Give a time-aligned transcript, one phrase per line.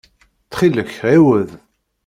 [0.43, 1.49] Ttxil-k ɛiwed.